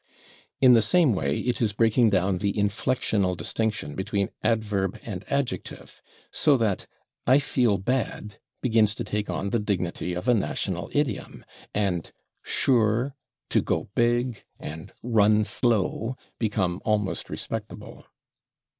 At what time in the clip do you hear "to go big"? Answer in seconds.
13.51-14.43